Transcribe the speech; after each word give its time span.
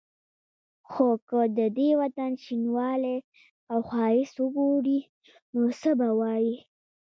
خو 0.89 1.07
که 1.27 1.41
د 1.57 1.59
دې 1.77 1.89
وطن 2.01 2.31
شینوالی 2.43 3.17
او 3.71 3.79
ښایست 3.89 4.35
وګوري 4.39 4.99
نو 5.53 5.63
څه 5.79 5.91
به 5.99 6.09
وايي. 6.19 6.55